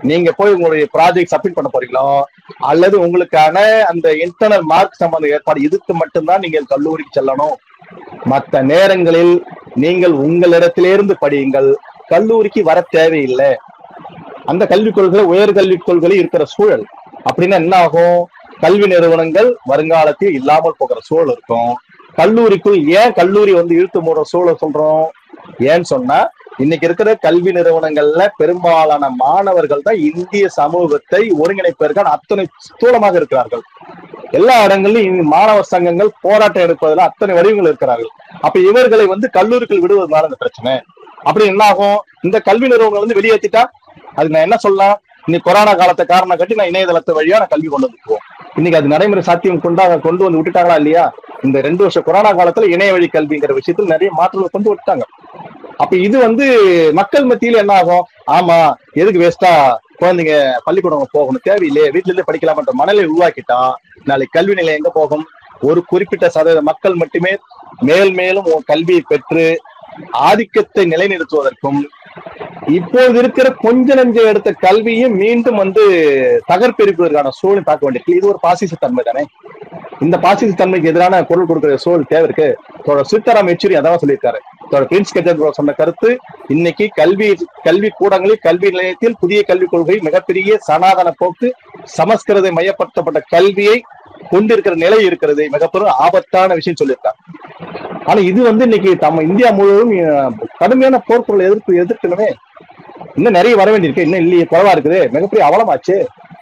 [0.00, 2.22] நீங்க போய் உங்களுடைய ப்ராஜெக்ட் சப்மிட் பண்ண போறீங்களோ
[2.58, 3.56] அல்லது உங்களுக்கான
[3.90, 7.56] அந்த இன்டர்னல் மார்க் சம்பந்த ஏற்பாடு இதுக்கு மட்டும்தான் நீங்கள் கல்லூரிக்கு செல்லணும்.
[8.24, 9.44] மற்ற நேரங்களில்
[9.84, 11.70] நீங்கள் உங்களிடத்திலிருந்து படியுங்கள்.
[12.12, 13.50] கல்லூரிக்கு வர தேவையில்லை.
[14.50, 16.84] அந்த கல்விக் கொள்கை உயர்கல்விக் கொள்கை இருக்கிற சூழல்.
[17.28, 18.18] அப்படின்னா என்ன ஆகும்?
[18.60, 21.72] கல்வி நிறுவனங்கள் வருங்காலத்தில் இல்லாமல் போகிற சூழல் இருக்கும்.
[22.18, 25.06] கல்லூரிக்குள் ஏன் கல்லூரி வந்து இழுத்து மூடுற சூழல் சொல்றோம்?
[25.70, 26.18] ஏன்னு சொன்னா
[26.62, 33.64] இன்னைக்கு இருக்கிற கல்வி நிறுவனங்கள்ல பெரும்பாலான மாணவர்கள் தான் இந்திய சமூகத்தை ஒருங்கிணைப்பதற்கான அத்தனை ஸ்தூலமாக இருக்கிறார்கள்.
[34.32, 38.10] எல்லா இடங்களிலும் மாணவர் சங்கங்கள் போராட்டம் எடுப்பதில் அத்தனை வடிவங்கள் இருக்கிறார்கள்.
[38.46, 40.72] அப்ப இவர்களை வந்து கல்லூரிகள் விடுவதுனால இந்த பிரச்சனை?
[41.28, 43.62] அப்படி என்ன ஆகும் இந்த கல்வி நிறுவனங்கள் வந்து வெளியேற்றிட்டா
[44.18, 44.96] அது நான் என்ன சொல்லலாம்?
[45.26, 48.24] இன்னைக்கு கொரோனா காலத்தை காரணம் கட்டி நான் இணையதளத்து வழியா நான் கல்வி கொண்டு வந்துக்குவோம்
[48.58, 51.04] இன்னைக்கு அது நடைமுறை சாத்தியம் கொண்டா கொண்டு வந்து விட்டுட்டாங்களா இல்லையா?
[51.46, 55.04] இந்த ரெண்டு வருஷம் கொரோனா காலத்துல இணைய வழி கல்விங்கிற விஷயத்துல நிறைய மாற்றங்கள் கொண்டு விட்டாங்க
[55.82, 56.44] அப்ப இது வந்து
[57.00, 58.04] மக்கள் மத்தியில என்ன ஆகும்?
[58.36, 58.58] ஆமா
[59.00, 59.50] எதுக்கு வேஸ்டா
[60.00, 60.34] குழந்தைங்க
[60.66, 61.44] பள்ளிக்கூடம் போகணும்.
[61.48, 63.58] தேவையில்லையே வீட்டுல இருந்து படிக்கலாம்ன்ற மனநிலை உருவாக்கிட்டா
[64.10, 65.24] நாளைக்கு கல்வி நிலையம் எங்க போகும்?
[65.68, 67.32] ஒரு குறிப்பிட்ட சதவீத மக்கள் மட்டுமே
[67.88, 69.46] மேல் மேலும் கல்வியை பெற்று
[70.28, 71.80] ஆதிக்கத்தை நிலைநிறுத்துவதற்கும்
[72.78, 75.82] இப்போது இருக்கிற கொஞ்ச நஞ்ச எடுத்த கல்வியும் மீண்டும் வந்து
[76.50, 78.16] தகர்ப்பெருப்பதற்கான சூழலை பார்க்க வேண்டியிருக்கு.
[78.18, 79.22] இது ஒரு பாசிச தன்மை தானே?
[80.04, 82.48] இந்த பாசிச தன்மைக்கு எதிரான குரல் கொடுக்கிற சூழல் தேவை இருக்கு.
[82.86, 84.40] தோழர் சீதாராம் யெச்சூரி அதான் சொல்லியிருக்காரு.
[84.70, 87.28] பிரின்ஸ் கஜர் சொன்ன கருத்து இன்னைக்கு கல்வி
[87.62, 91.54] கல்வி கூடங்களில் கல்வி நிலையத்தில் புதிய கல்விக் கொள்கை மிகப்பெரிய சனாதன போக்கு
[91.98, 93.82] சமஸ்கிருதை மையப்படுத்தப்பட்ட கல்வியை
[94.30, 95.48] கொண்டிருக்கிற நிலை இருக்கிறது.
[95.50, 97.20] மிகப்பெரும் ஆபத்தான விஷயம் சொல்லியிருக்காங்க.
[98.04, 99.94] ஆனா இது வந்து இன்னைக்கு தம்ம இந்தியா முழுவதும்
[100.58, 102.28] கடுமையான போர்க்குரல் எதிர்ப்பு எதிர்க்கணுமே.
[103.14, 104.06] இன்னும் நிறைய வர வேண்டியிருக்கு.
[104.06, 105.10] இன்னும் இல்லையே குறைவா இருக்குது.
[105.10, 105.96] மிகப்பெரிய அவலமாச்சு.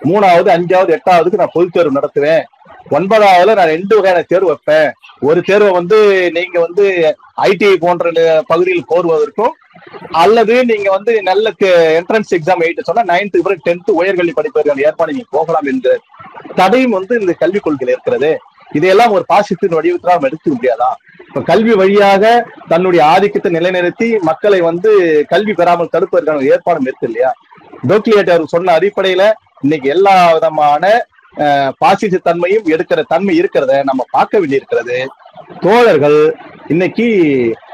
[0.04, 2.42] மூணாவது அஞ்சாவது எட்டாவதுக்கு நான் பொதுத்தேர்வு நடத்துவேன்.
[2.90, 4.88] ஒன்பதாவதுல நான் ரெண்டு வகையான தேர்வு வைப்பேன்.
[5.28, 5.98] ஒரு தேர்வை வந்து
[6.36, 6.84] நீங்க வந்து
[7.50, 8.10] ஐடிஐ போன்ற
[8.46, 9.54] பகுதியில் கோருவதற்கும்
[10.22, 11.52] அல்லது நீங்க வந்து நல்ல
[11.98, 15.94] என்ட்ரன்ஸ் எக்ஸாம் எழுத சொன்னா நைன்த்து பிறகு டென்த் உயர்கல்வி படிப்பதற்கான ஏற்பாடு நீங்க போகலாம் என்று
[16.54, 18.32] தடையும் வந்து இந்த கல்விக் கொள்கையில் இருக்கிறது.
[18.72, 20.90] இதையெல்லாம் ஒரு பாசித்தின் வடிவத்தில் நாம் எடுக்க முடியாதா?
[21.28, 22.24] இப்ப கல்வி வழியாக
[22.68, 24.90] தன்னுடைய ஆதிக்கத்தை நிலைநிறுத்தி மக்களை வந்து
[25.28, 27.32] கல்வி பெறாமல் தடுப்பதற்கான ஏற்பாடும் இருக்கு இல்லையா?
[27.88, 29.24] டோக்லியேட்டர் சொன்ன அடிப்படையில
[29.60, 31.06] இன்னைக்கு எல்லா விதமான
[31.78, 34.96] பாசிச தன்மையும் எடுக்கிற தன்மை இருக்கிறத நம்ம பார்க்க வேண்டியிருக்கிறது.
[35.60, 37.06] தோழர்கள் இன்னைக்கு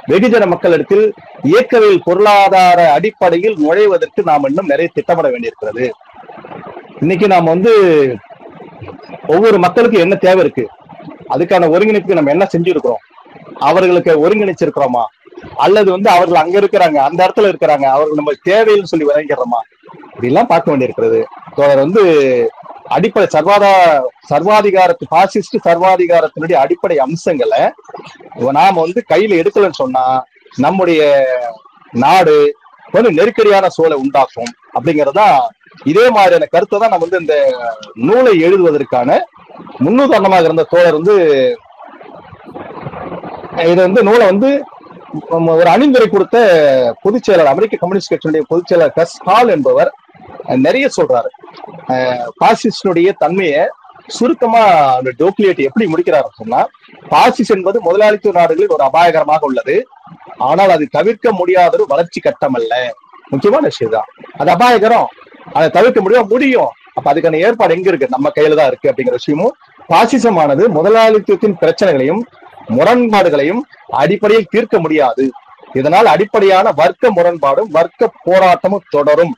[0.09, 1.05] வெகுஜன மக்களிடத்தில்
[1.43, 5.87] இயக்கவியல் பொருளாதார அடிப்படையில் நுழைவதற்கு நாம் இன்னும் நிறைய திட்டமிட வேண்டியிருக்கிறது.
[7.01, 7.73] இன்னைக்கு நாம் வந்து
[9.27, 10.65] ஒவ்வொரு மக்களுக்கும் என்ன தேவை இருக்கு?
[11.29, 13.03] அதுக்கான ஒருங்கிணைப்புக்கு நம்ம என்ன செஞ்சிருக்கிறோம்?
[13.59, 15.05] அவர்களுக்கு ஒருங்கிணைச்சிருக்கிறோமா?
[15.57, 19.61] அல்லது வந்து அவர்கள் அங்க இருக்கிறாங்க அந்த இடத்துல இருக்கிறாங்க அவர்கள் நம்ம தேவைன்னு சொல்லி வழங்கிடுறோமா?
[20.13, 21.21] இப்படிலாம் பார்க்க வேண்டியிருக்கிறது.
[21.55, 22.03] தோழர் வந்து
[22.91, 23.73] அடிப்படை சர்வாதா
[24.31, 27.63] சர்வாதிகாரத்து பாசிஸ்ட் சர்வாதிகாரத்தினுடைய அடிப்படை அம்சங்களை
[28.57, 30.05] நாம வந்து கையில எடுக்கலன்னு சொன்னா
[30.57, 31.03] நம்முடைய
[31.95, 32.37] நாடு
[32.93, 35.29] கொஞ்சம் நெருக்கடியான சூழலை உண்டாக்கும் அப்படிங்கறதா
[35.85, 37.37] இதே மாதிரியான கருத்தை தான் நம்ம வந்து இந்த
[38.07, 39.11] நூலை எழுதுவதற்கான
[39.85, 41.15] முன்னுதாரணமாக இருந்த தோழர் வந்து
[43.65, 44.51] இது வந்து நூலை வந்து
[45.31, 46.39] நம்ம ஒரு அணிந்துரை கொடுத்த
[47.03, 49.91] பொதுச் செயலர் அமெரிக்க கம்யூனிஸ்ட் கட்சியினுடைய பொதுச் செயலர் கஸ் ஹால் என்பவர்
[50.67, 51.31] நிறைய சொல்றாரு.
[52.43, 53.63] பாசிஸ்டினுடைய தன்மையை
[54.17, 54.63] சுருக்கமா
[54.99, 56.61] அந்த டோக்லியேட் எப்படி முடிக்கிறாரு சொன்னா
[57.09, 59.77] பாசிஸ் என்பது முதலாளித்துவ நாடுகளில் ஒரு அபாயகரமாக உள்ளது.
[60.37, 62.75] ஆனால் அது தவிர்க்க முடியாத ஒரு வளர்ச்சி கட்டம் அல்ல.
[63.33, 64.09] முக்கியமான விஷயம் தான்
[64.41, 65.09] அது அபாயகரம்.
[65.53, 66.29] அதை தவிர்க்க முடியும்?
[66.29, 66.71] முடியும்.
[66.95, 68.15] அப்ப அதுக்கான ஏற்பாடு எங்க இருக்கு?
[68.15, 69.55] நம்ம கையில தான் இருக்கு அப்படிங்கிற விஷயமும்
[69.93, 72.23] பாசிசமானது முதலாளித்துவத்தின் பிரச்சனைகளையும்
[72.77, 73.63] முரண்பாடுகளையும்
[74.01, 75.25] அடிப்படையில் தீர்க்க முடியாது.
[75.73, 79.35] இதனால் அடிப்படையான வர்க்க முரண்பாடும் வர்க்க போராட்டமும் தொடரும்.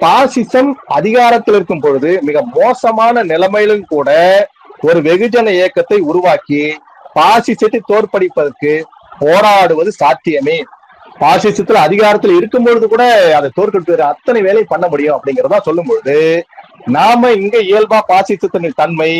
[0.00, 4.10] பாசிசம் அதிகாரத்தில் இருக்கும் பொழுது மிக மோசமான நிலைமையிலும் கூட
[4.80, 6.62] ஒரு வெகுஜன இயக்கத்தை உருவாக்கி
[7.14, 8.72] பாசிசத்தை தோற்படிப்பதற்கு
[9.18, 10.56] போராடுவது சாத்தியமே.
[11.20, 13.04] பாசிசத்துல அதிகாரத்துல இருக்கும் பொழுது கூட
[13.36, 16.16] அதை தோற்கடிப்பது அத்தனை வேலை பண்ண முடியும் அப்படிங்கிறதா சொல்லும் பொழுது
[16.96, 19.10] நாம இங்க இயல்பா பாசிசத்தின் தன்மை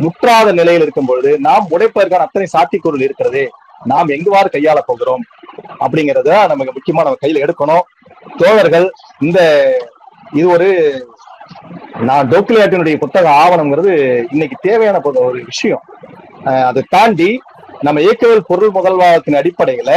[0.00, 3.42] முற்றாத நிலையில் இருக்கும் பொழுது நாம் உடைப்பதற்கான அத்தனை சாத்தியக்கூறுகள் இருக்கிறது
[3.84, 5.22] நாம் எங்குவாறு கையாள போகிறோம்
[5.84, 7.84] அப்படிங்கறத நமக்கு முக்கியமா நம்ம கையில எடுக்கணும்.
[8.22, 8.86] தோழர்கள்
[9.26, 9.40] இந்த
[10.38, 10.68] இது ஒரு
[12.08, 13.92] நான் டோக்கிலியாட்டினுடைய புத்தக ஆவணம்ங்கிறது
[14.34, 15.82] இன்னைக்கு தேவையான ஒரு விஷயம்.
[16.68, 17.30] அதை தாண்டி
[17.86, 19.90] நம்ம இயக்கவியல் பொருள் முதல்வாதத்தின் அடிப்படையில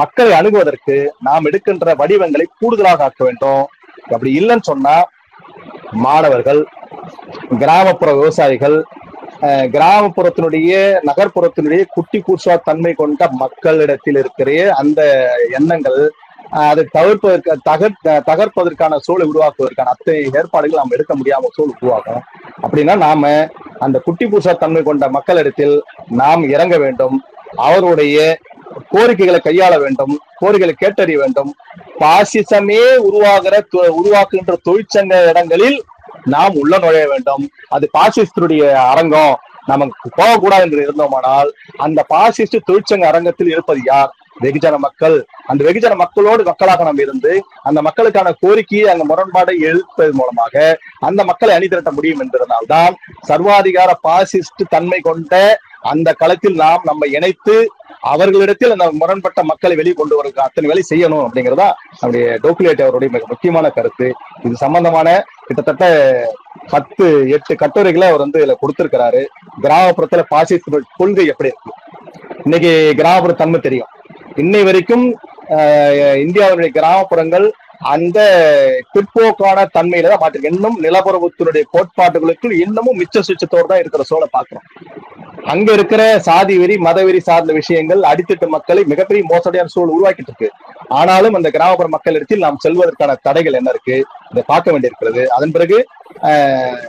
[0.00, 0.96] மக்களை அணுகுவதற்கு
[1.26, 3.64] நாம் எடுக்கின்ற வடிவங்களை கூடுதலாக ஆக்க வேண்டும்.
[4.12, 4.96] அப்படி இல்லைன்னு சொன்னா
[6.06, 6.60] மாணவர்கள்
[7.62, 8.78] கிராமப்புற விவசாயிகள்
[9.74, 10.72] கிராமப்புறத்தினுடைய
[11.08, 15.00] நகர்ப்புறத்தினுடைய குட்டி கூர்சா தன்மை கொண்ட மக்களிடத்தில் இருக்கிற அந்த
[15.58, 16.00] எண்ணங்கள்
[16.50, 22.22] அதை தவிர்ப்பதற்கு தகர் தகர்ப்பதற்கான சூழலை உருவாக்குவதற்கான அத்தனை ஏற்பாடுகள் நாம் எடுக்க முடியாம சூழல் உருவாகும்.
[22.62, 27.22] அப்படின்னா நாம அந்த குட்டி பூசா தன்மை கொண்ட மக்களிடத்தில் நாம் இறங்க வேண்டும்.
[27.56, 28.38] அவருடைய
[28.88, 30.20] கோரிக்கைகளை கையாள வேண்டும்.
[30.34, 31.54] கோரிக்கைகளை கேட்டறிய வேண்டும்.
[31.98, 35.84] பாசிசமே உருவாகிற தொ- உருவாக்குகின்ற தொழிற்சங்க இடங்களில்
[36.24, 37.50] நாம் உள்ள நுழைய வேண்டும்.
[37.68, 39.38] அது பாசிஸ்டருடைய அரங்கம்.
[39.66, 44.14] நமக்கு போகக்கூடாது என்று இருந்தோமானால் அந்த பாசிஸ்ட் தொழிற்சங்க அரங்கத்தில் இருப்பது யார்?
[44.40, 45.26] வெகுஜன மக்கள்.
[45.50, 47.32] அந்த வெகுஜன மக்களோடு மக்களாக நாம் இருந்து
[47.68, 50.54] அந்த மக்களுக்கான கோரிக்கையை அங்க முரண்பாடை எழுப்பதன் மூலமாக
[51.08, 52.94] அந்த மக்களை அணிதிரட்ட முடியும் என்பதனால்தான்
[53.28, 55.34] சர்வாதிகார பாசிஸ்ட் தன்மை கொண்ட
[55.92, 57.54] அந்த களத்தில் நாம் நம்ம இணைத்து
[58.00, 61.68] அவர்களிடத்தில் அந்த முரண்பட்ட மக்களை வெளியே கொண்டு வர அத்தனை வேலை செய்யணும் அப்படிங்கிறதா
[62.00, 64.06] நம்முடைய டோக்குலேட் அவருடைய மிக முக்கியமான கருத்து.
[64.42, 65.08] இது சம்பந்தமான
[65.46, 65.86] கிட்டத்தட்ட
[66.70, 69.22] பத்து எட்டு கட்டுரைகளை அவர் வந்து இதுல கொடுத்திருக்கிறாரு.
[69.62, 71.72] கிராமப்புறத்துல பாசிஸ்ட் கொள்கை எப்படி இருக்கு?
[72.44, 73.90] இன்னைக்கு கிராமப்புற தன்மை தெரியும்.
[74.36, 75.04] இன்னை வரைக்கும்
[76.24, 77.46] இந்தியாவுடைய கிராமப்புறங்கள்
[77.92, 78.18] அந்த
[78.92, 80.52] பிற்போக்கான தன்மையில தான் மாற்றிருக்கு.
[80.54, 84.66] இன்னும் நிலப்பரவத்தினுடைய கோட்பாடுகளுக்குள் இன்னமும் மிச்ச சுச்சத்தோடு தான் இருக்கிற சோழ பாக்குறோம்
[85.46, 90.48] அங்க இருக்கிற சாதி வெறி மதவெறி சார்ந்த விஷயங்கள் அடித்தட்டு மக்களை மிகப்பெரிய மோசடியான சூழல் உருவாக்கிட்டு இருக்கு.
[90.98, 93.96] ஆனாலும் அந்த கிராமப்புற மக்களிடத்தில் நாம் செல்வதற்கான தடைகள் என்ன இருக்கு?
[94.32, 95.22] இதை பார்க்க வேண்டியிருக்கிறது.
[95.30, 95.78] அதன் பிறகு
[96.30, 96.84] ஆஹ்,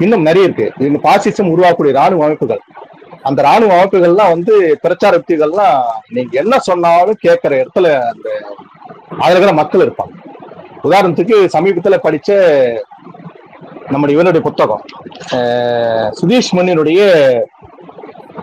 [0.00, 0.66] இன்னும் நிறைய இருக்கு.
[0.88, 2.62] இந்த பாசிசம் உருவாக்கக்கூடிய ராணுவ அமைப்புகள்.
[3.28, 5.80] அந்த ராணுவ அமைப்புகள்லாம் வந்து பிரச்சார யுக்திகள்லாம்
[6.16, 8.28] நீங்க என்ன சொன்னாலும் கேட்கிற இடத்துல அந்த
[9.22, 10.14] அதுல இருக்கிற மக்கள் இருப்பாங்க.
[10.88, 12.30] உதாரணத்துக்கு சமீபத்துல படிச்ச
[13.92, 14.82] நம்முடைய இவனுடைய புத்தகம்
[16.18, 17.00] சுதீஷ் மணியினுடைய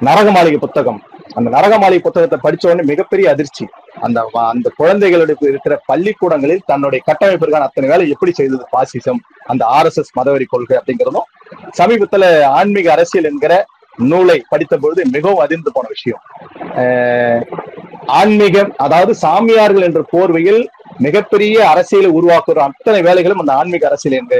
[0.07, 0.99] நரக மாளிகை புத்தகம்.
[1.37, 3.65] அந்த நரக மாளிகை புத்தகத்தை படிச்ச உடனே மிகப்பெரிய அதிர்ச்சி.
[4.05, 4.19] அந்த
[4.51, 8.63] அந்த குழந்தைகளுடைய இருக்கிற பள்ளிக்கூடங்களில் தன்னுடைய கட்டமைப்பிற்கான அத்தனை வேலை எப்படி செய்தது?
[8.75, 9.21] பாசிசம்
[9.51, 11.29] அந்த ஆர்எஸ்எஸ் மதவெறி கொள்கை அப்படிங்கிறதும்
[11.79, 12.23] சமீபத்துல
[12.57, 13.53] ஆன்மீக அரசியல் என்கிற
[13.97, 16.21] நூலை படித்த பொழுது மிகவும் அதிர்ந்து போன விஷயம்.
[18.05, 20.61] ஆன்மீகம் அதாவது சாமியார்கள் என்ற போர்வையில்
[20.97, 24.35] மிகப்பெரிய அரசியலை உருவாக்குற அத்தனை வேலைகளும் அந்த ஆன்மீக அரசியல் என்ற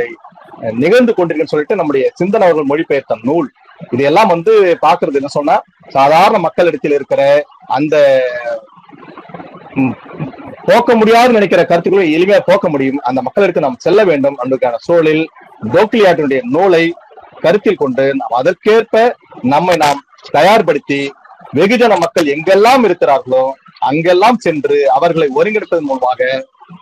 [0.72, 3.48] நிகழ்ந்து கொண்டிருக்குன்னு சொல்லிட்டு நம்முடைய சிந்தனை அவர்கள் மொழிபெயர்த்த நூல்.
[3.92, 5.56] இதெல்லாம் வந்து பாக்குறது என்ன சொன்னா
[5.88, 7.22] சாதாரண மக்களிடத்தில் இருக்கிற
[7.66, 7.96] அந்த
[9.76, 9.96] ம்,
[10.66, 12.98] போக்க முடியாதுன்னு நினைக்கிற கருத்துக்களை எளிமையா போக்க முடியும்.
[12.98, 14.38] அந்த மக்களுக்கு நாம் செல்ல வேண்டும்.
[14.44, 15.26] என்பதற்கான சூழலில்
[15.74, 16.94] கோக்லியாட்டினுடைய நூலை
[17.46, 19.06] கருத்தில் கொண்டு நாம் அதற்கேற்ப
[19.54, 20.02] நம்மை நாம்
[20.38, 21.00] தயார்படுத்தி
[21.58, 23.44] வெகுஜன மக்கள் எங்கெல்லாம் இருக்கிறார்களோ
[23.90, 26.30] அங்கெல்லாம் சென்று அவர்களை ஒருங்கிணைப்பதன் மூலமாக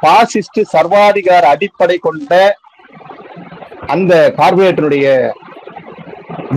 [0.04, 2.34] பாசிஸ்ட் சர்வாதிகார அடிப்படை கொண்ட
[3.94, 5.08] அந்த கார்பரேட்டருடைய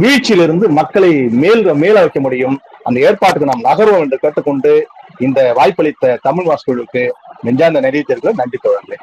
[0.03, 1.11] வீழ்ச்சியிலிருந்து மக்களை
[1.43, 2.57] மேல் மேல வைக்க முடியும்.
[2.89, 4.73] அந்த ஏற்பாட்டுக்கு நாம் நகர்வோம் என்று கேட்டுக்கொண்டு
[5.27, 7.03] இந்த வாய்ப்பளித்த தமிழ் வாசகர்களுக்கு
[7.47, 8.99] நெஞ்சார்ந்த நெறியத்திற்கு நன்றி தோழர்களே.